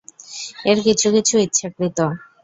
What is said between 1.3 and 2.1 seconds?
ইচ্ছাকৃত।